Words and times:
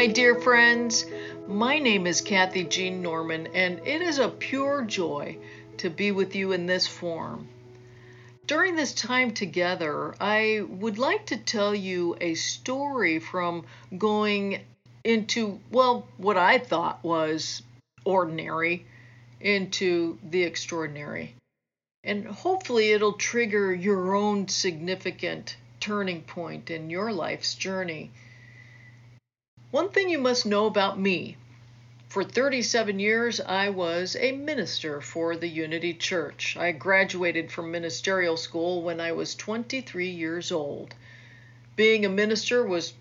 my 0.00 0.06
dear 0.06 0.34
friends. 0.34 1.04
My 1.46 1.78
name 1.78 2.06
is 2.06 2.22
Kathy 2.22 2.64
Jean 2.64 3.02
Norman, 3.02 3.48
and 3.48 3.86
it 3.86 4.00
is 4.00 4.18
a 4.18 4.30
pure 4.30 4.80
joy 4.80 5.36
to 5.76 5.90
be 5.90 6.10
with 6.10 6.34
you 6.34 6.52
in 6.52 6.64
this 6.64 6.86
form. 6.86 7.46
During 8.46 8.76
this 8.76 8.94
time 8.94 9.32
together, 9.32 10.14
I 10.18 10.62
would 10.66 10.96
like 10.96 11.26
to 11.26 11.36
tell 11.36 11.74
you 11.74 12.16
a 12.18 12.34
story 12.34 13.18
from 13.18 13.66
going 13.98 14.64
into, 15.04 15.60
well, 15.70 16.08
what 16.16 16.38
I 16.38 16.56
thought 16.56 17.04
was 17.04 17.60
ordinary 18.02 18.86
into 19.38 20.18
the 20.22 20.44
extraordinary. 20.44 21.34
And 22.04 22.24
hopefully, 22.24 22.92
it'll 22.92 23.18
trigger 23.18 23.74
your 23.74 24.14
own 24.14 24.48
significant 24.48 25.58
turning 25.78 26.22
point 26.22 26.70
in 26.70 26.88
your 26.88 27.12
life's 27.12 27.54
journey. 27.54 28.12
One 29.70 29.90
thing 29.90 30.08
you 30.08 30.18
must 30.18 30.46
know 30.46 30.66
about 30.66 30.98
me 30.98 31.36
for 32.08 32.24
37 32.24 32.98
years, 32.98 33.40
I 33.40 33.68
was 33.68 34.16
a 34.16 34.32
minister 34.32 35.00
for 35.00 35.36
the 35.36 35.46
Unity 35.46 35.94
Church. 35.94 36.56
I 36.56 36.72
graduated 36.72 37.52
from 37.52 37.70
ministerial 37.70 38.36
school 38.36 38.82
when 38.82 38.98
I 38.98 39.12
was 39.12 39.36
23 39.36 40.08
years 40.10 40.50
old. 40.50 40.96
Being 41.76 42.04
a 42.04 42.08
minister 42.08 42.66
was 42.66 42.94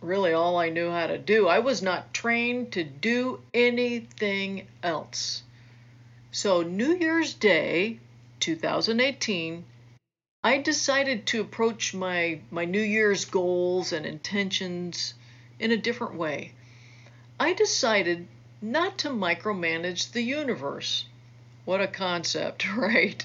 really 0.00 0.32
all 0.32 0.56
I 0.56 0.70
knew 0.70 0.90
how 0.90 1.08
to 1.08 1.18
do. 1.18 1.46
I 1.46 1.58
was 1.58 1.82
not 1.82 2.14
trained 2.14 2.72
to 2.72 2.84
do 2.84 3.42
anything 3.52 4.66
else. 4.82 5.42
So, 6.32 6.62
New 6.62 6.96
Year's 6.96 7.34
Day 7.34 7.98
2018, 8.40 9.66
I 10.42 10.56
decided 10.56 11.26
to 11.26 11.42
approach 11.42 11.92
my, 11.92 12.40
my 12.50 12.64
New 12.64 12.80
Year's 12.80 13.26
goals 13.26 13.92
and 13.92 14.06
intentions 14.06 15.12
in 15.58 15.70
a 15.70 15.76
different 15.76 16.14
way. 16.14 16.52
I 17.38 17.52
decided 17.52 18.26
not 18.62 18.98
to 18.98 19.10
micromanage 19.10 20.12
the 20.12 20.22
universe. 20.22 21.04
What 21.64 21.80
a 21.80 21.86
concept, 21.86 22.72
right? 22.76 23.24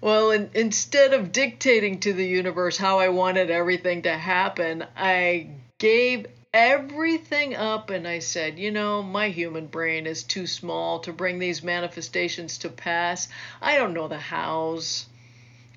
Well, 0.00 0.30
in, 0.30 0.50
instead 0.54 1.12
of 1.12 1.32
dictating 1.32 2.00
to 2.00 2.12
the 2.12 2.26
universe 2.26 2.78
how 2.78 2.98
I 2.98 3.08
wanted 3.08 3.50
everything 3.50 4.02
to 4.02 4.16
happen, 4.16 4.86
I 4.96 5.48
gave 5.78 6.26
everything 6.52 7.54
up 7.54 7.90
and 7.90 8.08
I 8.08 8.18
said, 8.18 8.58
you 8.58 8.70
know, 8.70 9.02
my 9.02 9.28
human 9.28 9.66
brain 9.66 10.06
is 10.06 10.22
too 10.22 10.46
small 10.46 11.00
to 11.00 11.12
bring 11.12 11.38
these 11.38 11.62
manifestations 11.62 12.58
to 12.58 12.68
pass. 12.68 13.28
I 13.60 13.76
don't 13.76 13.94
know 13.94 14.08
the 14.08 14.18
hows. 14.18 15.06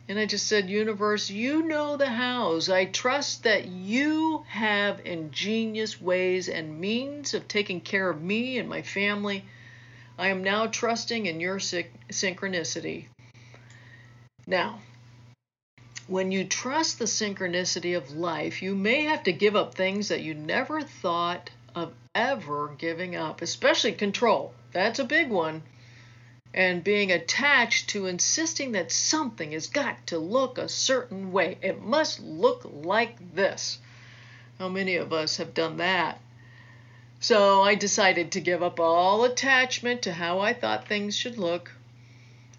And 0.10 0.20
I 0.20 0.26
just 0.26 0.48
said, 0.48 0.70
Universe, 0.70 1.30
you 1.30 1.64
know 1.64 1.96
the 1.96 2.10
hows. 2.10 2.70
I 2.70 2.86
trust 2.86 3.44
that 3.44 3.68
you 3.68 4.44
have 4.50 5.06
ingenious 5.06 6.02
ways 6.02 6.50
and 6.50 6.82
means 6.82 7.34
of 7.34 7.48
taking 7.48 7.80
care 7.80 8.10
of 8.10 8.22
me 8.22 8.58
and 8.58 8.68
my 8.68 8.82
family. 8.82 9.46
I 10.18 10.28
am 10.28 10.44
now 10.44 10.68
trusting 10.68 11.26
in 11.26 11.40
your 11.40 11.58
synchronicity. 11.58 13.06
Now, 14.46 14.80
when 16.08 16.34
you 16.34 16.44
trust 16.44 17.00
the 17.00 17.06
synchronicity 17.06 17.96
of 17.96 18.12
life, 18.12 18.62
you 18.62 18.76
may 18.76 19.06
have 19.06 19.24
to 19.24 19.32
give 19.32 19.56
up 19.56 19.74
things 19.74 20.10
that 20.10 20.22
you 20.22 20.34
never 20.34 20.82
thought 20.82 21.50
of 21.74 21.94
ever 22.14 22.76
giving 22.78 23.16
up, 23.16 23.42
especially 23.42 23.94
control. 23.94 24.54
That's 24.74 25.00
a 25.00 25.06
big 25.06 25.30
one 25.30 25.64
and 26.54 26.84
being 26.84 27.12
attached 27.12 27.90
to 27.90 28.06
insisting 28.06 28.74
that 28.74 28.92
something 28.92 29.52
has 29.54 29.68
got 29.68 30.06
to 30.08 30.20
look 30.20 30.58
a 30.58 30.70
certain 30.70 31.32
way. 31.32 31.58
It 31.62 31.82
must 31.82 32.20
look 32.20 32.70
like 32.72 33.34
this. 33.34 33.80
How 34.60 34.70
many 34.70 34.96
of 34.98 35.12
us 35.12 35.38
have 35.38 35.54
done 35.54 35.78
that? 35.78 36.20
So 37.20 37.62
I 37.62 37.76
decided 37.76 38.34
to 38.34 38.42
give 38.42 38.62
up 38.62 38.80
all 38.80 39.24
attachment 39.24 40.04
to 40.04 40.14
how 40.14 40.40
I 40.40 40.54
thought 40.54 40.88
things 40.88 41.16
should 41.16 41.38
look. 41.38 41.72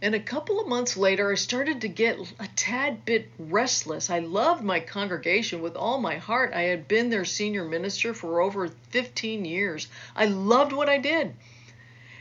And 0.02 0.14
a 0.14 0.20
couple 0.20 0.60
of 0.60 0.66
months 0.66 0.96
later, 0.96 1.30
I 1.30 1.36
started 1.36 1.80
to 1.82 1.88
get 1.88 2.18
a 2.40 2.48
tad 2.56 3.04
bit 3.04 3.30
restless. 3.38 4.10
I 4.10 4.18
loved 4.18 4.62
my 4.62 4.80
congregation 4.80 5.62
with 5.62 5.76
all 5.76 6.00
my 6.00 6.16
heart. 6.16 6.52
I 6.52 6.62
had 6.62 6.88
been 6.88 7.10
their 7.10 7.24
senior 7.24 7.64
minister 7.64 8.12
for 8.12 8.40
over 8.40 8.68
15 8.90 9.44
years. 9.44 9.86
I 10.16 10.26
loved 10.26 10.72
what 10.72 10.88
I 10.88 10.98
did. 10.98 11.34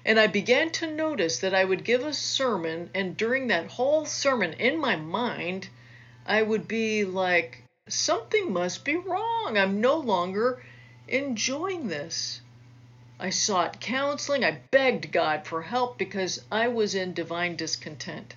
And 0.06 0.20
I 0.20 0.28
began 0.28 0.70
to 0.72 0.92
notice 0.92 1.40
that 1.40 1.56
I 1.56 1.64
would 1.64 1.86
give 1.86 2.04
a 2.06 2.14
sermon, 2.14 2.90
and 2.94 3.16
during 3.16 3.48
that 3.48 3.68
whole 3.68 4.06
sermon, 4.06 4.54
in 4.54 4.78
my 4.78 4.98
mind, 4.98 5.70
I 6.26 6.42
would 6.42 6.68
be 6.68 7.06
like, 7.06 7.64
something 7.88 8.52
must 8.52 8.84
be 8.84 8.96
wrong. 8.96 9.58
I'm 9.58 9.80
no 9.80 9.98
longer 9.98 10.62
enjoying 11.08 11.88
this. 11.88 12.42
I 13.20 13.30
sought 13.30 13.80
counseling. 13.80 14.44
I 14.44 14.60
begged 14.72 15.12
God 15.12 15.46
for 15.46 15.62
help 15.62 15.98
because 15.98 16.42
I 16.52 16.68
was 16.68 16.96
in 16.96 17.14
divine 17.14 17.56
discontent. 17.56 18.36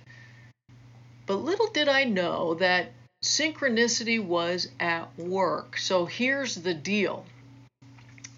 But 1.25 1.35
little 1.35 1.67
did 1.67 1.89
I 1.89 2.05
know 2.05 2.53
that 2.53 2.93
synchronicity 3.21 4.23
was 4.23 4.69
at 4.79 5.17
work. 5.17 5.77
So 5.77 6.05
here's 6.05 6.55
the 6.55 6.73
deal 6.73 7.25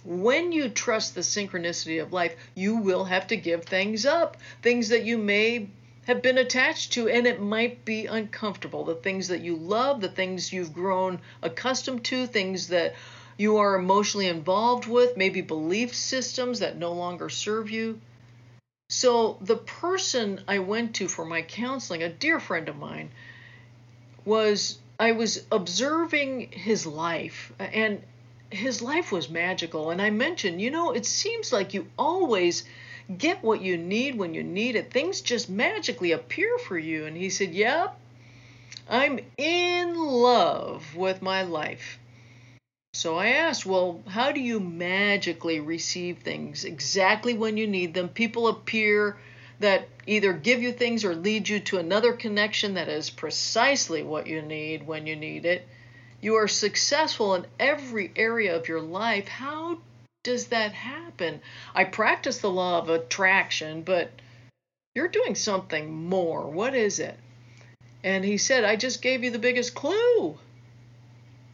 when 0.03 0.51
you 0.51 0.69
trust 0.69 1.15
the 1.15 1.21
synchronicity 1.21 2.01
of 2.01 2.13
life, 2.13 2.35
you 2.55 2.77
will 2.77 3.05
have 3.05 3.27
to 3.27 3.37
give 3.37 3.65
things 3.65 4.05
up, 4.05 4.37
things 4.61 4.89
that 4.89 5.03
you 5.03 5.17
may 5.17 5.69
have 6.07 6.21
been 6.21 6.37
attached 6.37 6.93
to, 6.93 7.07
and 7.07 7.27
it 7.27 7.41
might 7.41 7.85
be 7.85 8.05
uncomfortable. 8.05 8.83
The 8.83 8.95
things 8.95 9.27
that 9.27 9.41
you 9.41 9.55
love, 9.55 10.01
the 10.01 10.09
things 10.09 10.51
you've 10.51 10.73
grown 10.73 11.19
accustomed 11.43 12.03
to, 12.05 12.25
things 12.25 12.69
that 12.69 12.95
you 13.37 13.57
are 13.57 13.75
emotionally 13.75 14.27
involved 14.27 14.87
with, 14.87 15.15
maybe 15.15 15.41
belief 15.41 15.95
systems 15.95 16.59
that 16.59 16.77
no 16.77 16.93
longer 16.93 17.29
serve 17.29 17.69
you. 17.69 18.01
So, 18.89 19.37
the 19.41 19.55
person 19.55 20.41
I 20.47 20.59
went 20.59 20.95
to 20.95 21.07
for 21.07 21.25
my 21.25 21.43
counseling, 21.43 22.01
a 22.01 22.09
dear 22.09 22.39
friend 22.39 22.67
of 22.69 22.77
mine, 22.77 23.11
was 24.25 24.79
I 24.99 25.11
was 25.11 25.45
observing 25.51 26.51
his 26.51 26.87
life, 26.87 27.53
and 27.59 28.01
his 28.51 28.81
life 28.81 29.11
was 29.11 29.29
magical. 29.29 29.91
And 29.91 30.01
I 30.01 30.09
mentioned, 30.09 30.61
you 30.61 30.71
know, 30.71 30.91
it 30.91 31.05
seems 31.05 31.53
like 31.53 31.73
you 31.73 31.87
always 31.97 32.63
get 33.17 33.43
what 33.43 33.61
you 33.61 33.77
need 33.77 34.17
when 34.17 34.33
you 34.33 34.43
need 34.43 34.75
it. 34.75 34.91
Things 34.91 35.21
just 35.21 35.49
magically 35.49 36.11
appear 36.11 36.57
for 36.57 36.77
you. 36.77 37.05
And 37.05 37.15
he 37.15 37.29
said, 37.29 37.53
Yep, 37.53 37.99
I'm 38.89 39.19
in 39.37 39.95
love 39.95 40.95
with 40.95 41.21
my 41.21 41.43
life. 41.43 41.99
So 42.93 43.17
I 43.17 43.27
asked, 43.29 43.65
Well, 43.65 44.01
how 44.07 44.31
do 44.31 44.39
you 44.39 44.59
magically 44.59 45.59
receive 45.59 46.19
things 46.19 46.65
exactly 46.65 47.33
when 47.33 47.57
you 47.57 47.67
need 47.67 47.93
them? 47.93 48.09
People 48.09 48.47
appear 48.47 49.17
that 49.59 49.87
either 50.07 50.33
give 50.33 50.63
you 50.63 50.71
things 50.71 51.03
or 51.03 51.13
lead 51.15 51.49
you 51.49 51.59
to 51.59 51.77
another 51.77 52.13
connection 52.13 52.75
that 52.75 52.87
is 52.87 53.09
precisely 53.09 54.01
what 54.01 54.27
you 54.27 54.41
need 54.41 54.87
when 54.87 55.05
you 55.05 55.15
need 55.15 55.45
it 55.45 55.67
you 56.21 56.35
are 56.35 56.47
successful 56.47 57.35
in 57.35 57.45
every 57.59 58.11
area 58.15 58.55
of 58.55 58.67
your 58.67 58.81
life, 58.81 59.27
how 59.27 59.79
does 60.23 60.47
that 60.47 60.73
happen? 60.73 61.41
I 61.73 61.85
practice 61.85 62.39
the 62.39 62.49
law 62.49 62.79
of 62.79 62.89
attraction, 62.89 63.83
but 63.83 64.11
you're 64.95 65.07
doing 65.07 65.35
something 65.35 65.91
more. 65.91 66.49
What 66.49 66.75
is 66.75 66.99
it? 66.99 67.17
And 68.03 68.23
he 68.25 68.37
said, 68.37 68.63
I 68.63 68.75
just 68.75 69.01
gave 69.01 69.23
you 69.23 69.31
the 69.31 69.39
biggest 69.39 69.75
clue. 69.75 70.37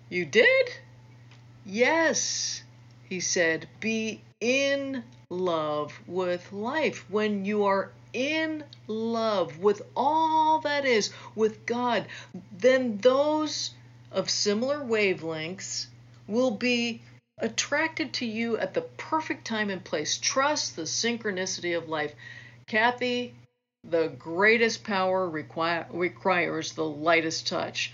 You 0.10 0.26
did? 0.26 0.70
Yes, 1.66 2.64
he 3.10 3.20
said, 3.20 3.68
be 3.80 4.22
in 4.40 5.04
love 5.30 6.00
with 6.08 6.52
life. 6.52 7.06
When 7.10 7.46
you 7.46 7.66
are 7.66 7.92
in 8.14 8.64
love 8.88 9.60
with 9.60 9.82
all 9.96 10.60
that 10.62 10.86
is, 10.86 11.12
with 11.36 11.66
God, 11.66 12.06
then 12.52 12.98
those 12.98 13.72
of 14.16 14.30
similar 14.30 14.80
wavelengths 14.80 15.88
will 16.26 16.52
be 16.52 17.02
attracted 17.38 18.14
to 18.14 18.26
you 18.26 18.58
at 18.58 18.74
the 18.74 18.82
perfect 18.82 19.46
time 19.46 19.70
and 19.70 19.84
place. 19.84 20.18
Trust 20.18 20.76
the 20.76 20.84
synchronicity 20.84 21.78
of 21.78 21.90
life. 21.90 22.16
Kathy, 22.66 23.36
the 23.84 24.08
greatest 24.08 24.86
power 24.86 25.30
require, 25.30 25.86
requires 25.92 26.72
the 26.72 26.86
lightest 26.86 27.46
touch. 27.48 27.92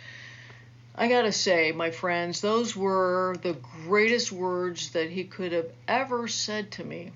I 0.94 1.08
gotta 1.08 1.32
say, 1.32 1.72
my 1.72 1.90
friends, 1.90 2.40
those 2.40 2.76
were 2.76 3.36
the 3.42 3.58
greatest 3.88 4.32
words 4.32 4.92
that 4.92 5.10
he 5.10 5.24
could 5.24 5.52
have 5.54 5.72
ever 5.88 6.28
said 6.28 6.70
to 6.74 6.84
me. 6.84 7.12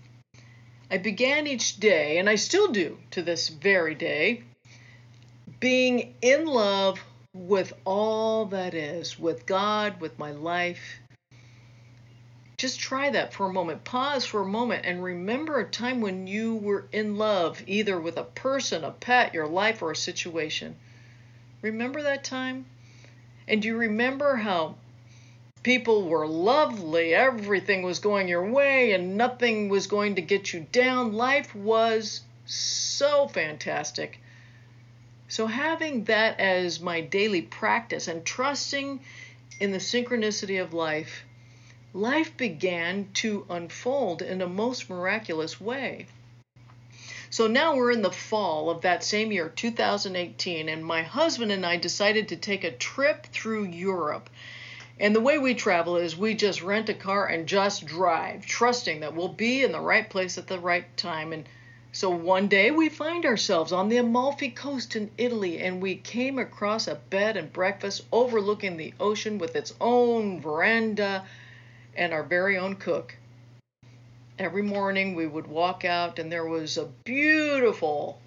I 0.89 0.97
began 0.97 1.45
each 1.45 1.79
day, 1.79 2.17
and 2.17 2.27
I 2.27 2.35
still 2.35 2.71
do 2.71 2.97
to 3.11 3.21
this 3.21 3.49
very 3.49 3.93
day, 3.93 4.43
being 5.59 6.15
in 6.21 6.45
love 6.45 6.99
with 7.35 7.73
all 7.83 8.45
that 8.45 8.73
is, 8.73 9.19
with 9.19 9.45
God, 9.45 9.99
with 9.99 10.17
my 10.17 10.31
life. 10.31 10.99
Just 12.57 12.79
try 12.79 13.09
that 13.09 13.33
for 13.33 13.47
a 13.47 13.53
moment. 13.53 13.83
Pause 13.83 14.25
for 14.25 14.41
a 14.41 14.47
moment 14.47 14.85
and 14.85 15.03
remember 15.03 15.59
a 15.59 15.69
time 15.69 15.99
when 15.99 16.27
you 16.27 16.55
were 16.55 16.87
in 16.93 17.17
love, 17.17 17.61
either 17.67 17.99
with 17.99 18.15
a 18.15 18.23
person, 18.23 18.85
a 18.85 18.91
pet, 18.91 19.33
your 19.33 19.47
life, 19.47 19.81
or 19.81 19.91
a 19.91 19.95
situation. 19.95 20.77
Remember 21.61 22.01
that 22.03 22.23
time? 22.23 22.65
And 23.49 23.61
do 23.61 23.67
you 23.67 23.77
remember 23.77 24.37
how 24.37 24.75
people 25.61 26.07
were 26.07 26.25
lovely, 26.25 27.13
everything 27.13 27.83
was 27.83 27.99
going 27.99 28.29
your 28.29 28.49
way, 28.49 28.93
and 28.93 29.17
nothing 29.17 29.67
was 29.67 29.87
going 29.87 30.15
to 30.15 30.21
get 30.21 30.53
you 30.53 30.65
down. 30.71 31.11
Life 31.11 31.53
was 31.53 32.21
so 32.45 33.27
fantastic. 33.27 34.19
So, 35.35 35.47
having 35.47 36.05
that 36.05 36.39
as 36.39 36.79
my 36.79 37.01
daily 37.01 37.41
practice 37.41 38.07
and 38.07 38.23
trusting 38.23 39.01
in 39.59 39.73
the 39.73 39.79
synchronicity 39.79 40.61
of 40.61 40.73
life, 40.73 41.25
life 41.93 42.37
began 42.37 43.09
to 43.15 43.45
unfold 43.49 44.21
in 44.21 44.41
a 44.41 44.47
most 44.47 44.89
miraculous 44.89 45.59
way. 45.59 46.05
So 47.29 47.47
now 47.47 47.75
we're 47.75 47.91
in 47.91 48.01
the 48.01 48.13
fall 48.13 48.69
of 48.69 48.83
that 48.83 49.03
same 49.03 49.33
year, 49.33 49.49
2018, 49.49 50.69
and 50.69 50.85
my 50.85 51.01
husband 51.01 51.51
and 51.51 51.65
I 51.65 51.75
decided 51.75 52.29
to 52.29 52.37
take 52.37 52.63
a 52.63 52.71
trip 52.71 53.25
through 53.25 53.65
Europe. 53.65 54.29
And 55.01 55.13
the 55.13 55.19
way 55.19 55.37
we 55.37 55.53
travel 55.53 55.97
is 55.97 56.15
we 56.15 56.35
just 56.35 56.61
rent 56.61 56.87
a 56.87 56.93
car 56.93 57.27
and 57.27 57.45
just 57.45 57.85
drive, 57.85 58.45
trusting 58.45 59.01
that 59.01 59.13
we'll 59.13 59.27
be 59.27 59.65
in 59.65 59.73
the 59.73 59.81
right 59.81 60.09
place 60.09 60.37
at 60.37 60.47
the 60.47 60.61
right 60.61 60.95
time. 60.95 61.33
And 61.33 61.45
so 61.95 62.09
one 62.09 62.47
day 62.47 62.71
we 62.71 62.89
find 62.89 63.25
ourselves 63.25 63.71
on 63.71 63.87
the 63.87 63.97
Amalfi 63.97 64.49
Coast 64.49 64.95
in 64.95 65.09
Italy, 65.17 65.59
and 65.59 65.81
we 65.81 65.95
came 65.95 66.37
across 66.37 66.87
a 66.87 66.95
bed 66.95 67.37
and 67.37 67.53
breakfast 67.53 68.03
overlooking 68.11 68.75
the 68.75 68.93
ocean 68.99 69.37
with 69.37 69.55
its 69.55 69.73
own 69.79 70.41
veranda 70.41 71.25
and 71.95 72.11
our 72.11 72.23
very 72.23 72.57
own 72.57 72.75
cook 72.75 73.15
every 74.37 74.61
morning 74.61 75.15
we 75.15 75.25
would 75.25 75.47
walk 75.47 75.85
out 75.85 76.19
and 76.19 76.29
there 76.29 76.45
was 76.45 76.77
a 76.77 76.89
beautiful 77.05 78.19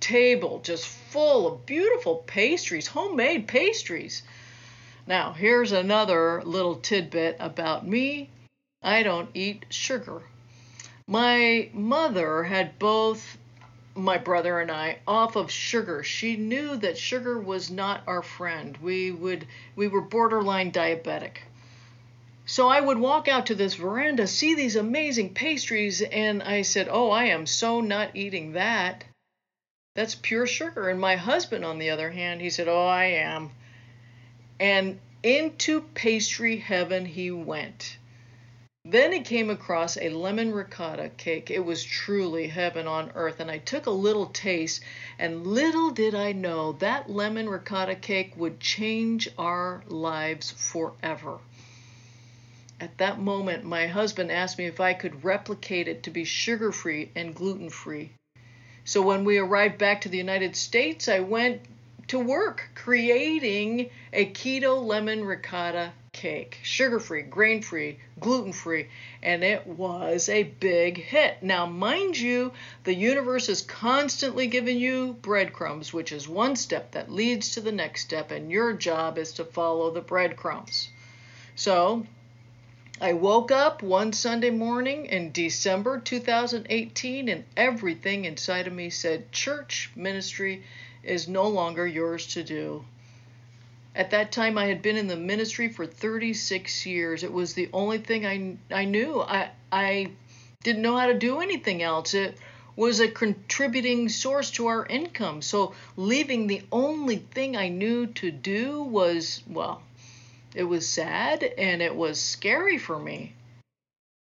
table 0.00 0.60
just 0.62 0.86
full 0.86 1.46
of 1.46 1.64
beautiful 1.64 2.16
pastries, 2.26 2.86
homemade 2.86 3.48
pastries. 3.48 4.22
Now, 5.06 5.32
here's 5.32 5.72
another 5.72 6.42
little 6.44 6.76
tidbit 6.76 7.36
about 7.40 7.86
me 7.86 8.28
I 8.82 9.02
don't 9.02 9.30
eat 9.32 9.64
sugar. 9.70 10.22
My 11.08 11.70
mother 11.72 12.42
had 12.42 12.80
both 12.80 13.38
my 13.94 14.18
brother 14.18 14.60
and 14.60 14.70
I 14.70 14.98
off 15.06 15.36
of 15.36 15.52
sugar. 15.52 16.02
She 16.02 16.36
knew 16.36 16.76
that 16.78 16.98
sugar 16.98 17.38
was 17.38 17.70
not 17.70 18.02
our 18.08 18.22
friend. 18.22 18.76
We 18.78 19.12
would 19.12 19.46
we 19.76 19.86
were 19.86 20.00
borderline 20.00 20.72
diabetic. 20.72 21.38
So 22.44 22.68
I 22.68 22.80
would 22.80 22.98
walk 22.98 23.28
out 23.28 23.46
to 23.46 23.54
this 23.54 23.74
veranda, 23.74 24.26
see 24.26 24.54
these 24.54 24.76
amazing 24.76 25.34
pastries, 25.34 26.02
and 26.02 26.42
I 26.42 26.62
said, 26.62 26.88
Oh, 26.90 27.10
I 27.10 27.24
am 27.24 27.46
so 27.46 27.80
not 27.80 28.14
eating 28.14 28.52
that. 28.52 29.04
That's 29.94 30.14
pure 30.14 30.46
sugar. 30.46 30.88
And 30.88 31.00
my 31.00 31.16
husband, 31.16 31.64
on 31.64 31.78
the 31.78 31.90
other 31.90 32.10
hand, 32.10 32.40
he 32.40 32.50
said, 32.50 32.68
Oh, 32.68 32.86
I 32.86 33.04
am. 33.04 33.50
And 34.60 35.00
into 35.22 35.80
pastry 35.80 36.58
heaven 36.58 37.04
he 37.06 37.30
went. 37.30 37.96
Then 38.88 39.10
he 39.10 39.20
came 39.22 39.50
across 39.50 39.96
a 39.96 40.10
lemon 40.10 40.52
ricotta 40.52 41.08
cake. 41.08 41.50
It 41.50 41.64
was 41.64 41.82
truly 41.82 42.46
heaven 42.46 42.86
on 42.86 43.10
earth. 43.16 43.40
And 43.40 43.50
I 43.50 43.58
took 43.58 43.86
a 43.86 43.90
little 43.90 44.26
taste, 44.26 44.80
and 45.18 45.44
little 45.44 45.90
did 45.90 46.14
I 46.14 46.30
know 46.30 46.70
that 46.74 47.10
lemon 47.10 47.48
ricotta 47.48 47.96
cake 47.96 48.34
would 48.36 48.60
change 48.60 49.28
our 49.36 49.82
lives 49.88 50.52
forever. 50.52 51.38
At 52.78 52.96
that 52.98 53.18
moment, 53.18 53.64
my 53.64 53.88
husband 53.88 54.30
asked 54.30 54.56
me 54.56 54.66
if 54.66 54.78
I 54.78 54.94
could 54.94 55.24
replicate 55.24 55.88
it 55.88 56.04
to 56.04 56.10
be 56.10 56.22
sugar 56.22 56.70
free 56.70 57.10
and 57.16 57.34
gluten 57.34 57.70
free. 57.70 58.12
So 58.84 59.02
when 59.02 59.24
we 59.24 59.38
arrived 59.38 59.78
back 59.78 60.02
to 60.02 60.08
the 60.08 60.18
United 60.18 60.54
States, 60.54 61.08
I 61.08 61.18
went 61.20 61.62
to 62.06 62.20
work 62.20 62.70
creating 62.76 63.90
a 64.12 64.26
keto 64.26 64.80
lemon 64.80 65.24
ricotta 65.24 65.90
cake, 66.16 66.58
sugar 66.62 66.98
free, 66.98 67.20
grain 67.20 67.60
free, 67.60 67.98
gluten 68.18 68.52
free, 68.52 68.88
and 69.22 69.44
it 69.44 69.66
was 69.66 70.30
a 70.30 70.44
big 70.44 70.96
hit. 70.96 71.42
Now, 71.42 71.66
mind 71.66 72.18
you, 72.18 72.52
the 72.84 72.94
universe 72.94 73.50
is 73.50 73.60
constantly 73.60 74.46
giving 74.46 74.78
you 74.78 75.12
breadcrumbs, 75.20 75.92
which 75.92 76.12
is 76.12 76.26
one 76.26 76.56
step 76.56 76.92
that 76.92 77.12
leads 77.12 77.50
to 77.52 77.60
the 77.60 77.70
next 77.70 78.00
step, 78.00 78.30
and 78.30 78.50
your 78.50 78.72
job 78.72 79.18
is 79.18 79.32
to 79.34 79.44
follow 79.44 79.90
the 79.90 80.00
breadcrumbs. 80.00 80.88
So, 81.54 82.06
I 82.98 83.12
woke 83.12 83.52
up 83.52 83.82
one 83.82 84.14
Sunday 84.14 84.48
morning 84.48 85.04
in 85.04 85.32
December 85.32 86.00
2018 86.00 87.28
and 87.28 87.44
everything 87.54 88.24
inside 88.24 88.66
of 88.66 88.72
me 88.72 88.88
said, 88.88 89.30
Church 89.32 89.90
ministry 89.94 90.64
is 91.02 91.28
no 91.28 91.46
longer 91.46 91.86
yours 91.86 92.26
to 92.28 92.42
do. 92.42 92.86
At 93.96 94.10
that 94.10 94.30
time, 94.30 94.58
I 94.58 94.66
had 94.66 94.82
been 94.82 94.98
in 94.98 95.06
the 95.06 95.16
ministry 95.16 95.70
for 95.70 95.86
36 95.86 96.84
years. 96.84 97.22
It 97.22 97.32
was 97.32 97.54
the 97.54 97.70
only 97.72 97.96
thing 97.96 98.26
I, 98.26 98.58
I 98.70 98.84
knew. 98.84 99.22
I, 99.22 99.48
I 99.72 100.10
didn't 100.62 100.82
know 100.82 100.98
how 100.98 101.06
to 101.06 101.18
do 101.18 101.40
anything 101.40 101.82
else. 101.82 102.12
It 102.12 102.36
was 102.76 103.00
a 103.00 103.08
contributing 103.08 104.10
source 104.10 104.50
to 104.52 104.66
our 104.66 104.84
income. 104.84 105.40
So, 105.40 105.74
leaving 105.96 106.46
the 106.46 106.60
only 106.70 107.16
thing 107.16 107.56
I 107.56 107.70
knew 107.70 108.06
to 108.08 108.30
do 108.30 108.82
was, 108.82 109.42
well, 109.48 109.80
it 110.54 110.64
was 110.64 110.86
sad 110.86 111.42
and 111.42 111.80
it 111.80 111.96
was 111.96 112.20
scary 112.20 112.76
for 112.76 112.98
me. 112.98 113.32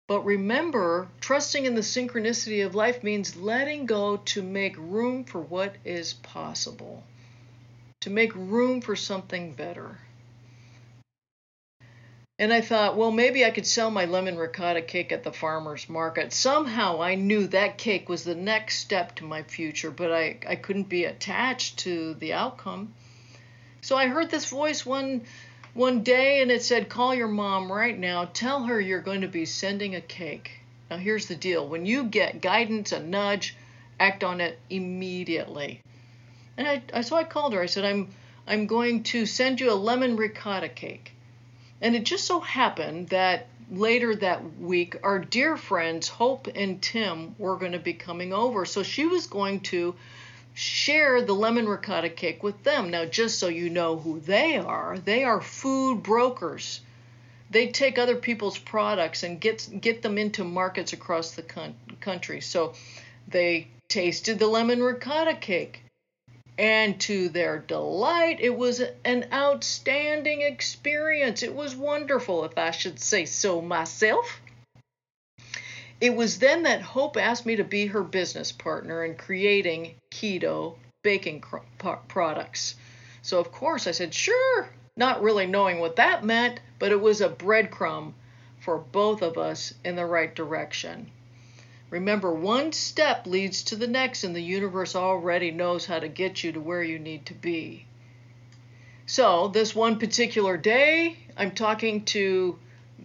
But 0.06 0.26
remember, 0.26 1.08
trusting 1.20 1.64
in 1.64 1.74
the 1.74 1.80
synchronicity 1.80 2.66
of 2.66 2.74
life 2.74 3.02
means 3.02 3.36
letting 3.36 3.86
go 3.86 4.18
to 4.18 4.42
make 4.42 4.76
room 4.76 5.24
for 5.24 5.40
what 5.40 5.76
is 5.82 6.12
possible, 6.12 7.04
to 8.02 8.10
make 8.10 8.34
room 8.34 8.80
for 8.80 8.94
something 8.94 9.52
better. 9.52 9.98
And 12.38 12.52
I 12.52 12.60
thought, 12.60 12.96
well, 12.96 13.12
maybe 13.12 13.44
I 13.44 13.50
could 13.50 13.66
sell 13.66 13.90
my 13.90 14.04
lemon 14.04 14.36
ricotta 14.36 14.82
cake 14.82 15.12
at 15.12 15.22
the 15.22 15.32
farmer's 15.32 15.88
market. 15.88 16.32
Somehow 16.32 17.00
I 17.00 17.14
knew 17.14 17.46
that 17.48 17.78
cake 17.78 18.08
was 18.08 18.24
the 18.24 18.34
next 18.34 18.78
step 18.78 19.14
to 19.16 19.24
my 19.24 19.44
future, 19.44 19.90
but 19.90 20.12
I, 20.12 20.38
I 20.48 20.56
couldn't 20.56 20.88
be 20.88 21.04
attached 21.04 21.78
to 21.80 22.14
the 22.14 22.32
outcome. 22.32 22.94
So 23.80 23.96
I 23.96 24.08
heard 24.08 24.30
this 24.30 24.46
voice 24.46 24.84
one 24.84 25.22
one 25.74 26.02
day 26.02 26.42
and 26.42 26.50
it 26.50 26.62
said, 26.62 26.88
Call 26.88 27.14
your 27.14 27.28
mom 27.28 27.70
right 27.70 27.96
now. 27.96 28.28
Tell 28.32 28.64
her 28.64 28.80
you're 28.80 29.00
going 29.00 29.20
to 29.20 29.28
be 29.28 29.46
sending 29.46 29.94
a 29.94 30.00
cake. 30.00 30.50
Now, 30.90 30.96
here's 30.96 31.26
the 31.26 31.36
deal 31.36 31.66
when 31.66 31.86
you 31.86 32.04
get 32.04 32.42
guidance, 32.42 32.92
a 32.92 33.00
nudge, 33.00 33.56
act 34.00 34.24
on 34.24 34.40
it 34.40 34.58
immediately. 34.68 35.80
And 36.56 36.66
I, 36.68 36.82
I 36.92 37.00
so 37.00 37.16
I 37.16 37.24
called 37.24 37.54
her. 37.54 37.62
I 37.62 37.66
said, 37.66 37.84
I'm, 37.84 38.08
I'm 38.46 38.66
going 38.66 39.04
to 39.04 39.26
send 39.26 39.60
you 39.60 39.72
a 39.72 39.74
lemon 39.74 40.16
ricotta 40.16 40.68
cake. 40.68 41.12
And 41.80 41.96
it 41.96 42.04
just 42.04 42.26
so 42.26 42.40
happened 42.40 43.08
that 43.08 43.46
later 43.70 44.14
that 44.16 44.58
week, 44.58 44.96
our 45.02 45.18
dear 45.18 45.56
friends 45.56 46.08
Hope 46.08 46.48
and 46.54 46.80
Tim 46.80 47.34
were 47.38 47.56
going 47.56 47.72
to 47.72 47.78
be 47.78 47.94
coming 47.94 48.32
over. 48.32 48.64
So 48.64 48.82
she 48.82 49.06
was 49.06 49.26
going 49.26 49.60
to 49.60 49.94
share 50.54 51.22
the 51.22 51.32
lemon 51.32 51.66
ricotta 51.66 52.10
cake 52.10 52.42
with 52.42 52.62
them. 52.62 52.90
Now, 52.90 53.06
just 53.06 53.38
so 53.38 53.48
you 53.48 53.70
know 53.70 53.96
who 53.96 54.20
they 54.20 54.58
are, 54.58 54.98
they 54.98 55.24
are 55.24 55.40
food 55.40 56.02
brokers. 56.02 56.80
They 57.50 57.68
take 57.68 57.98
other 57.98 58.16
people's 58.16 58.58
products 58.58 59.22
and 59.22 59.40
get 59.40 59.68
get 59.80 60.02
them 60.02 60.18
into 60.18 60.44
markets 60.44 60.92
across 60.92 61.32
the 61.32 61.42
con- 61.42 61.74
country. 62.00 62.40
So 62.40 62.74
they 63.28 63.68
tasted 63.88 64.38
the 64.38 64.46
lemon 64.46 64.82
ricotta 64.82 65.34
cake. 65.34 65.81
And 66.58 67.00
to 67.02 67.28
their 67.30 67.58
delight, 67.58 68.38
it 68.40 68.56
was 68.56 68.82
an 69.04 69.26
outstanding 69.32 70.42
experience. 70.42 71.42
It 71.42 71.54
was 71.54 71.74
wonderful, 71.74 72.44
if 72.44 72.58
I 72.58 72.70
should 72.70 73.00
say 73.00 73.24
so 73.24 73.60
myself. 73.60 74.40
It 76.00 76.14
was 76.14 76.38
then 76.40 76.64
that 76.64 76.82
Hope 76.82 77.16
asked 77.16 77.46
me 77.46 77.56
to 77.56 77.64
be 77.64 77.86
her 77.86 78.02
business 78.02 78.52
partner 78.52 79.04
in 79.04 79.14
creating 79.14 79.94
keto 80.10 80.76
baking 81.02 81.42
products. 82.08 82.74
So, 83.22 83.38
of 83.38 83.52
course, 83.52 83.86
I 83.86 83.92
said, 83.92 84.12
sure, 84.12 84.68
not 84.96 85.22
really 85.22 85.46
knowing 85.46 85.78
what 85.78 85.96
that 85.96 86.24
meant, 86.24 86.60
but 86.78 86.92
it 86.92 87.00
was 87.00 87.20
a 87.20 87.28
breadcrumb 87.28 88.14
for 88.60 88.78
both 88.78 89.22
of 89.22 89.38
us 89.38 89.74
in 89.84 89.96
the 89.96 90.06
right 90.06 90.34
direction. 90.34 91.10
Remember, 91.92 92.32
one 92.32 92.72
step 92.72 93.26
leads 93.26 93.64
to 93.64 93.76
the 93.76 93.86
next, 93.86 94.24
and 94.24 94.34
the 94.34 94.40
universe 94.40 94.96
already 94.96 95.50
knows 95.50 95.84
how 95.84 95.98
to 95.98 96.08
get 96.08 96.42
you 96.42 96.50
to 96.52 96.58
where 96.58 96.82
you 96.82 96.98
need 96.98 97.26
to 97.26 97.34
be. 97.34 97.84
So, 99.04 99.48
this 99.48 99.74
one 99.74 99.98
particular 99.98 100.56
day, 100.56 101.18
I'm 101.36 101.50
talking 101.50 102.06
to 102.06 102.58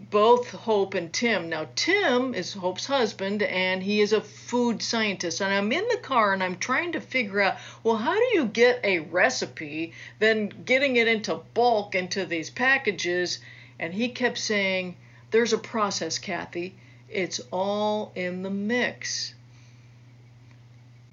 both 0.09 0.51
Hope 0.51 0.93
and 0.93 1.11
Tim. 1.11 1.49
Now, 1.49 1.67
Tim 1.75 2.33
is 2.33 2.53
Hope's 2.53 2.85
husband, 2.85 3.43
and 3.43 3.83
he 3.83 3.99
is 3.99 4.13
a 4.13 4.21
food 4.21 4.81
scientist. 4.81 5.41
And 5.41 5.53
I'm 5.53 5.73
in 5.73 5.85
the 5.89 5.99
car 6.01 6.31
and 6.31 6.41
I'm 6.41 6.55
trying 6.55 6.93
to 6.93 7.01
figure 7.01 7.41
out 7.41 7.57
well, 7.83 7.97
how 7.97 8.15
do 8.15 8.29
you 8.31 8.45
get 8.45 8.79
a 8.85 8.99
recipe, 8.99 9.91
then 10.19 10.47
getting 10.63 10.95
it 10.95 11.09
into 11.09 11.41
bulk 11.53 11.93
into 11.93 12.25
these 12.25 12.49
packages? 12.49 13.39
And 13.79 13.93
he 13.93 14.07
kept 14.07 14.37
saying, 14.37 14.95
There's 15.31 15.51
a 15.51 15.57
process, 15.57 16.19
Kathy. 16.19 16.77
It's 17.09 17.39
all 17.51 18.11
in 18.15 18.43
the 18.43 18.49
mix. 18.49 19.33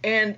And 0.02 0.36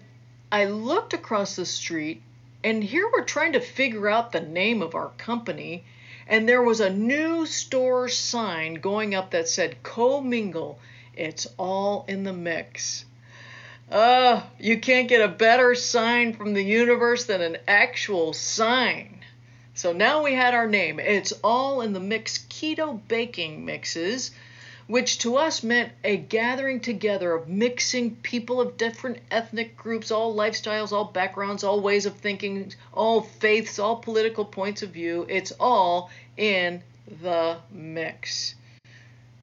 I 0.52 0.66
looked 0.66 1.12
across 1.12 1.56
the 1.56 1.66
street, 1.66 2.22
and 2.62 2.82
here 2.84 3.08
we're 3.12 3.24
trying 3.24 3.54
to 3.54 3.60
figure 3.60 4.08
out 4.08 4.32
the 4.32 4.40
name 4.40 4.82
of 4.82 4.94
our 4.94 5.10
company 5.18 5.84
and 6.26 6.48
there 6.48 6.62
was 6.62 6.80
a 6.80 6.90
new 6.90 7.46
store 7.46 8.08
sign 8.08 8.74
going 8.74 9.14
up 9.14 9.30
that 9.30 9.48
said 9.48 9.82
co-mingle 9.82 10.78
it's 11.14 11.46
all 11.56 12.04
in 12.08 12.24
the 12.24 12.32
mix. 12.32 13.04
Uh 13.90 14.42
you 14.58 14.80
can't 14.80 15.08
get 15.08 15.22
a 15.22 15.28
better 15.28 15.74
sign 15.74 16.34
from 16.34 16.52
the 16.52 16.62
universe 16.62 17.26
than 17.26 17.40
an 17.40 17.58
actual 17.68 18.32
sign. 18.32 19.20
So 19.74 19.92
now 19.92 20.24
we 20.24 20.34
had 20.34 20.54
our 20.54 20.66
name. 20.66 20.98
It's 20.98 21.32
all 21.44 21.82
in 21.82 21.92
the 21.92 22.00
mix. 22.00 22.38
Keto 22.38 23.00
baking 23.08 23.64
mixes 23.64 24.32
which 24.86 25.18
to 25.18 25.36
us 25.36 25.62
meant 25.62 25.92
a 26.04 26.16
gathering 26.16 26.80
together 26.80 27.32
of 27.32 27.48
mixing 27.48 28.14
people 28.16 28.60
of 28.60 28.76
different 28.76 29.18
ethnic 29.30 29.76
groups, 29.76 30.10
all 30.10 30.34
lifestyles, 30.34 30.92
all 30.92 31.04
backgrounds, 31.04 31.64
all 31.64 31.80
ways 31.80 32.06
of 32.06 32.16
thinking, 32.16 32.72
all 32.92 33.20
faiths, 33.20 33.78
all 33.78 33.96
political 33.96 34.44
points 34.44 34.82
of 34.82 34.90
view. 34.90 35.26
It's 35.28 35.52
all 35.58 36.10
in 36.36 36.82
the 37.22 37.58
mix. 37.70 38.54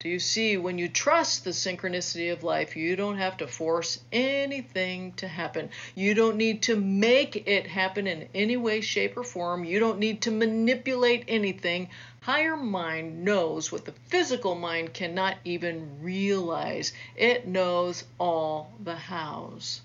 Do 0.03 0.09
you 0.09 0.19
see, 0.19 0.57
when 0.57 0.77
you 0.77 0.89
trust 0.89 1.45
the 1.45 1.51
synchronicity 1.51 2.33
of 2.33 2.43
life, 2.43 2.75
you 2.75 2.97
don't 2.97 3.19
have 3.19 3.37
to 3.37 3.47
force 3.47 4.01
anything 4.11 5.13
to 5.13 5.29
happen. 5.29 5.69
You 5.95 6.13
don't 6.13 6.35
need 6.35 6.63
to 6.63 6.75
make 6.75 7.47
it 7.47 7.67
happen 7.67 8.05
in 8.07 8.27
any 8.35 8.57
way, 8.57 8.81
shape, 8.81 9.15
or 9.15 9.23
form. 9.23 9.63
You 9.63 9.79
don't 9.79 9.99
need 9.99 10.23
to 10.23 10.31
manipulate 10.31 11.23
anything. 11.29 11.87
Higher 12.23 12.55
mind 12.55 13.25
knows 13.25 13.69
what 13.69 13.83
the 13.83 13.91
physical 14.07 14.55
mind 14.55 14.93
cannot 14.93 15.35
even 15.43 16.01
realize, 16.01 16.93
it 17.17 17.45
knows 17.45 18.05
all 18.17 18.71
the 18.81 18.95
hows. 18.95 19.81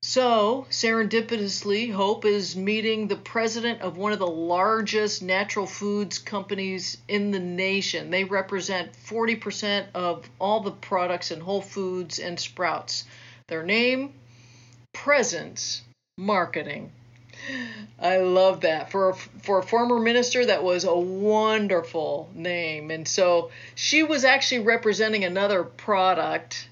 So, 0.00 0.68
serendipitously, 0.70 1.92
Hope 1.92 2.24
is 2.24 2.54
meeting 2.54 3.08
the 3.08 3.16
president 3.16 3.80
of 3.80 3.96
one 3.96 4.12
of 4.12 4.20
the 4.20 4.28
largest 4.28 5.22
natural 5.22 5.66
foods 5.66 6.20
companies 6.20 6.98
in 7.08 7.32
the 7.32 7.40
nation. 7.40 8.10
They 8.10 8.22
represent 8.22 8.92
40% 8.92 9.86
of 9.94 10.30
all 10.38 10.60
the 10.60 10.70
products 10.70 11.32
in 11.32 11.40
Whole 11.40 11.62
Foods 11.62 12.20
and 12.20 12.38
Sprouts. 12.38 13.02
Their 13.48 13.64
name? 13.64 14.12
Presence 14.92 15.82
Marketing. 16.16 16.92
I 17.98 18.18
love 18.18 18.62
that. 18.62 18.90
For 18.90 19.10
a, 19.10 19.14
for 19.14 19.58
a 19.58 19.62
former 19.62 19.98
minister, 19.98 20.46
that 20.46 20.64
was 20.64 20.84
a 20.84 20.94
wonderful 20.94 22.30
name. 22.34 22.90
And 22.90 23.06
so 23.06 23.50
she 23.74 24.02
was 24.02 24.24
actually 24.24 24.60
representing 24.60 25.24
another 25.24 25.62
product 25.62 26.68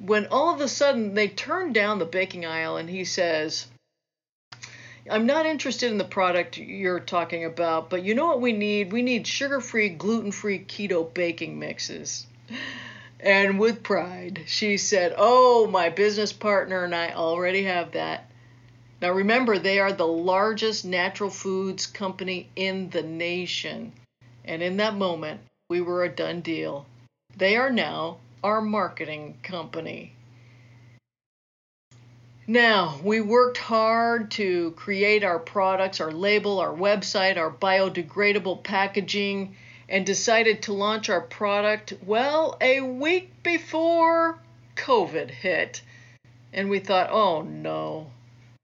when 0.00 0.26
all 0.26 0.54
of 0.54 0.60
a 0.60 0.68
sudden 0.68 1.14
they 1.14 1.28
turn 1.28 1.72
down 1.72 1.98
the 1.98 2.06
baking 2.06 2.46
aisle 2.46 2.76
and 2.76 2.88
he 2.88 3.04
says, 3.04 3.66
I'm 5.10 5.26
not 5.26 5.46
interested 5.46 5.90
in 5.90 5.98
the 5.98 6.04
product 6.04 6.58
you're 6.58 7.00
talking 7.00 7.44
about, 7.44 7.90
but 7.90 8.02
you 8.02 8.14
know 8.14 8.26
what 8.26 8.40
we 8.40 8.52
need? 8.52 8.92
We 8.92 9.02
need 9.02 9.26
sugar 9.26 9.60
free, 9.60 9.88
gluten 9.88 10.32
free 10.32 10.58
keto 10.58 11.12
baking 11.12 11.58
mixes. 11.58 12.26
And 13.18 13.58
with 13.58 13.82
pride, 13.82 14.44
she 14.46 14.78
said, 14.78 15.14
Oh, 15.16 15.66
my 15.66 15.90
business 15.90 16.32
partner 16.32 16.84
and 16.84 16.94
I 16.94 17.12
already 17.12 17.64
have 17.64 17.92
that. 17.92 18.29
Now 19.00 19.12
remember, 19.12 19.58
they 19.58 19.78
are 19.78 19.92
the 19.92 20.06
largest 20.06 20.84
natural 20.84 21.30
foods 21.30 21.86
company 21.86 22.50
in 22.54 22.90
the 22.90 23.02
nation. 23.02 23.92
And 24.44 24.62
in 24.62 24.76
that 24.76 24.94
moment, 24.94 25.40
we 25.70 25.80
were 25.80 26.04
a 26.04 26.08
done 26.08 26.40
deal. 26.42 26.86
They 27.36 27.56
are 27.56 27.70
now 27.70 28.18
our 28.42 28.60
marketing 28.60 29.38
company. 29.42 30.12
Now, 32.46 32.98
we 33.04 33.20
worked 33.20 33.58
hard 33.58 34.32
to 34.32 34.72
create 34.72 35.22
our 35.22 35.38
products, 35.38 36.00
our 36.00 36.10
label, 36.10 36.58
our 36.58 36.74
website, 36.74 37.36
our 37.36 37.50
biodegradable 37.50 38.64
packaging, 38.64 39.54
and 39.88 40.04
decided 40.04 40.62
to 40.62 40.72
launch 40.72 41.08
our 41.08 41.20
product, 41.20 41.92
well, 42.04 42.56
a 42.60 42.80
week 42.80 43.42
before 43.42 44.40
COVID 44.74 45.30
hit. 45.30 45.82
And 46.52 46.68
we 46.68 46.80
thought, 46.80 47.10
oh 47.10 47.42
no, 47.42 48.10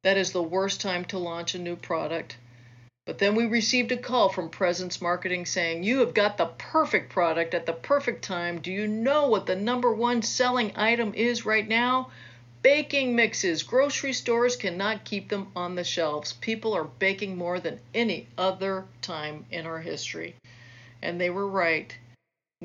that 0.06 0.16
is 0.16 0.30
the 0.30 0.40
worst 0.40 0.80
time 0.80 1.04
to 1.04 1.18
launch 1.18 1.56
a 1.56 1.58
new 1.58 1.74
product. 1.74 2.36
But 3.06 3.18
then 3.18 3.34
we 3.34 3.44
received 3.44 3.90
a 3.90 3.96
call 3.96 4.28
from 4.28 4.50
Presence 4.50 5.02
Marketing 5.02 5.44
saying, 5.44 5.82
You 5.82 5.98
have 5.98 6.14
got 6.14 6.36
the 6.36 6.46
perfect 6.46 7.10
product 7.10 7.54
at 7.54 7.66
the 7.66 7.72
perfect 7.72 8.22
time. 8.22 8.60
Do 8.60 8.70
you 8.70 8.86
know 8.86 9.26
what 9.26 9.46
the 9.46 9.56
number 9.56 9.92
one 9.92 10.22
selling 10.22 10.70
item 10.76 11.12
is 11.14 11.44
right 11.44 11.66
now? 11.66 12.10
Baking 12.62 13.16
mixes. 13.16 13.64
Grocery 13.64 14.12
stores 14.12 14.54
cannot 14.54 15.04
keep 15.04 15.28
them 15.28 15.48
on 15.56 15.74
the 15.74 15.82
shelves. 15.82 16.34
People 16.34 16.72
are 16.74 16.84
baking 16.84 17.36
more 17.36 17.58
than 17.58 17.80
any 17.92 18.28
other 18.38 18.84
time 19.02 19.44
in 19.50 19.66
our 19.66 19.80
history. 19.80 20.36
And 21.02 21.20
they 21.20 21.30
were 21.30 21.48
right. 21.48 21.92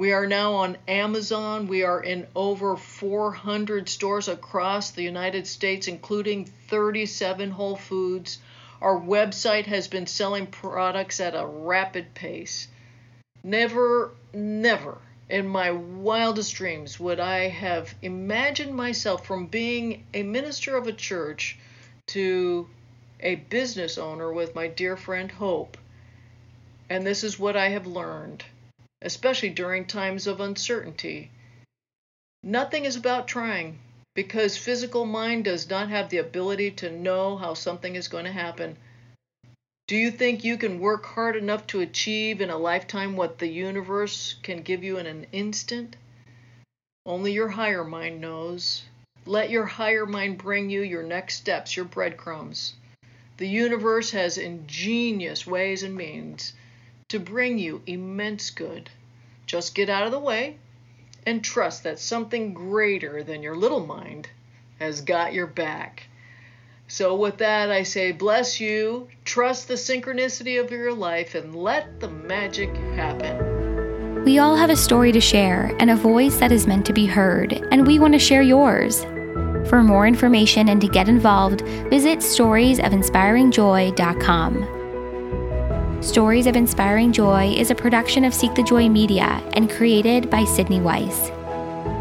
We 0.01 0.13
are 0.13 0.25
now 0.25 0.53
on 0.53 0.79
Amazon. 0.87 1.67
We 1.67 1.83
are 1.83 2.01
in 2.01 2.25
over 2.35 2.75
400 2.75 3.87
stores 3.87 4.27
across 4.27 4.89
the 4.89 5.03
United 5.03 5.45
States, 5.45 5.87
including 5.87 6.45
37 6.45 7.51
Whole 7.51 7.75
Foods. 7.75 8.39
Our 8.81 8.99
website 8.99 9.67
has 9.67 9.87
been 9.87 10.07
selling 10.07 10.47
products 10.47 11.19
at 11.19 11.35
a 11.35 11.45
rapid 11.45 12.15
pace. 12.15 12.67
Never, 13.43 14.09
never 14.33 14.97
in 15.29 15.47
my 15.47 15.69
wildest 15.69 16.55
dreams 16.55 16.99
would 16.99 17.19
I 17.19 17.49
have 17.49 17.93
imagined 18.01 18.73
myself 18.73 19.27
from 19.27 19.45
being 19.45 20.03
a 20.15 20.23
minister 20.23 20.77
of 20.77 20.87
a 20.87 20.93
church 20.93 21.59
to 22.07 22.67
a 23.19 23.35
business 23.35 23.99
owner 23.99 24.33
with 24.33 24.55
my 24.55 24.67
dear 24.67 24.97
friend 24.97 25.31
Hope. 25.31 25.77
And 26.89 27.05
this 27.05 27.23
is 27.23 27.37
what 27.37 27.55
I 27.55 27.69
have 27.69 27.85
learned, 27.85 28.43
especially 29.01 29.49
during 29.49 29.85
times 29.85 30.27
of 30.27 30.39
uncertainty. 30.39 31.31
Nothing 32.43 32.85
is 32.85 32.95
about 32.95 33.27
trying 33.27 33.79
because 34.13 34.57
physical 34.57 35.05
mind 35.05 35.45
does 35.45 35.69
not 35.69 35.89
have 35.89 36.09
the 36.09 36.17
ability 36.17 36.71
to 36.71 36.91
know 36.91 37.37
how 37.37 37.53
something 37.53 37.95
is 37.95 38.07
going 38.07 38.25
to 38.25 38.31
happen. 38.31 38.77
Do 39.87 39.95
you 39.95 40.11
think 40.11 40.43
you 40.43 40.57
can 40.57 40.79
work 40.79 41.05
hard 41.05 41.35
enough 41.35 41.67
to 41.67 41.81
achieve 41.81 42.41
in 42.41 42.49
a 42.49 42.57
lifetime 42.57 43.15
what 43.15 43.39
the 43.39 43.47
universe 43.47 44.35
can 44.43 44.61
give 44.61 44.83
you 44.83 44.97
in 44.97 45.05
an 45.05 45.27
instant? 45.31 45.95
Only 47.05 47.33
your 47.33 47.49
higher 47.49 47.83
mind 47.83 48.21
knows. 48.21 48.83
Let 49.25 49.49
your 49.49 49.65
higher 49.65 50.05
mind 50.05 50.37
bring 50.37 50.69
you 50.69 50.81
your 50.81 51.03
next 51.03 51.35
steps, 51.35 51.75
your 51.75 51.85
breadcrumbs. 51.85 52.73
The 53.37 53.47
universe 53.47 54.11
has 54.11 54.37
ingenious 54.37 55.45
ways 55.47 55.83
and 55.83 55.95
means 55.95 56.53
to 57.11 57.19
bring 57.19 57.59
you 57.59 57.81
immense 57.85 58.49
good. 58.49 58.89
Just 59.45 59.75
get 59.75 59.89
out 59.89 60.03
of 60.03 60.11
the 60.11 60.19
way 60.19 60.57
and 61.25 61.43
trust 61.43 61.83
that 61.83 61.99
something 61.99 62.53
greater 62.53 63.21
than 63.21 63.43
your 63.43 63.53
little 63.55 63.85
mind 63.85 64.29
has 64.79 65.01
got 65.01 65.33
your 65.33 65.47
back. 65.47 66.07
So, 66.87 67.13
with 67.15 67.37
that, 67.37 67.69
I 67.69 67.83
say, 67.83 68.13
bless 68.13 68.61
you, 68.61 69.09
trust 69.25 69.67
the 69.67 69.75
synchronicity 69.75 70.59
of 70.59 70.71
your 70.71 70.93
life, 70.93 71.35
and 71.35 71.55
let 71.55 71.99
the 71.99 72.09
magic 72.09 72.75
happen. 72.95 74.23
We 74.25 74.39
all 74.39 74.55
have 74.55 74.69
a 74.69 74.75
story 74.75 75.11
to 75.11 75.21
share 75.21 75.75
and 75.79 75.91
a 75.91 75.95
voice 75.95 76.37
that 76.37 76.51
is 76.51 76.67
meant 76.67 76.85
to 76.85 76.93
be 76.93 77.05
heard, 77.05 77.53
and 77.71 77.85
we 77.85 77.99
want 77.99 78.13
to 78.13 78.19
share 78.19 78.41
yours. 78.41 79.03
For 79.69 79.83
more 79.83 80.07
information 80.07 80.69
and 80.69 80.79
to 80.81 80.87
get 80.87 81.09
involved, 81.09 81.61
visit 81.89 82.19
storiesofinspiringjoy.com. 82.19 84.80
Stories 86.01 86.47
of 86.47 86.55
Inspiring 86.55 87.13
Joy 87.13 87.53
is 87.55 87.69
a 87.69 87.75
production 87.75 88.25
of 88.25 88.33
Seek 88.33 88.55
the 88.55 88.63
Joy 88.63 88.89
Media 88.89 89.39
and 89.53 89.69
created 89.69 90.31
by 90.31 90.43
Sydney 90.45 90.81
Weiss. 90.81 91.29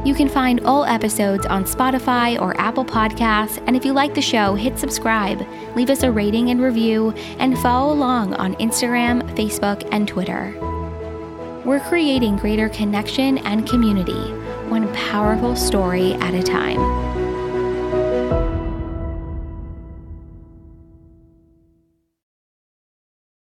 You 0.06 0.14
can 0.14 0.26
find 0.26 0.58
all 0.60 0.86
episodes 0.86 1.44
on 1.44 1.64
Spotify 1.64 2.40
or 2.40 2.58
Apple 2.58 2.86
Podcasts, 2.86 3.62
and 3.66 3.76
if 3.76 3.84
you 3.84 3.92
like 3.92 4.14
the 4.14 4.22
show, 4.22 4.54
hit 4.54 4.78
subscribe, 4.78 5.46
leave 5.76 5.90
us 5.90 6.02
a 6.02 6.10
rating 6.10 6.48
and 6.48 6.62
review, 6.62 7.10
and 7.38 7.58
follow 7.58 7.92
along 7.92 8.32
on 8.36 8.54
Instagram, 8.54 9.20
Facebook, 9.36 9.86
and 9.92 10.08
Twitter. 10.08 10.54
We're 11.66 11.86
creating 11.86 12.38
greater 12.38 12.70
connection 12.70 13.36
and 13.38 13.68
community, 13.68 14.32
one 14.70 14.90
powerful 14.94 15.54
story 15.56 16.14
at 16.14 16.32
a 16.32 16.42
time. 16.42 17.09